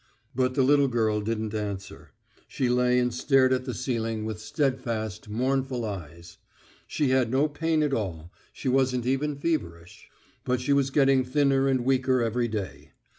But 0.33 0.55
the 0.55 0.63
little 0.63 0.87
girl 0.87 1.21
didn't 1.21 1.53
answer, 1.53 2.09
she 2.47 2.69
lay 2.69 2.97
and 2.97 3.13
stared 3.13 3.53
at 3.53 3.65
the 3.65 3.73
ceiling 3.75 4.25
with 4.25 4.41
steadfast, 4.41 5.29
mournful 5.29 5.85
eyes. 5.85 6.39
She 6.87 7.09
had 7.11 7.29
no 7.29 7.47
pain 7.47 7.83
at 7.83 7.93
all, 7.93 8.31
she 8.51 8.67
wasn't 8.67 9.05
even 9.05 9.35
feverish. 9.35 10.09
But 10.43 10.59
she 10.59 10.73
was 10.73 10.89
getting 10.89 11.23
thinner 11.23 11.67
and 11.67 11.85
weaker 11.85 12.23
every 12.23 12.47
day. 12.47 12.93